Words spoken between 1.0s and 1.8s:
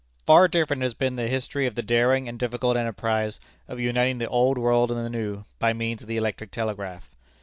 the history of